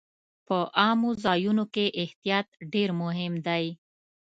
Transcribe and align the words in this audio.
په 0.47 0.57
عامو 0.79 1.11
ځایونو 1.25 1.63
کې 1.73 1.85
احتیاط 2.01 2.47
ډېر 2.73 2.89
مهم 3.01 3.33
دی. 3.47 3.65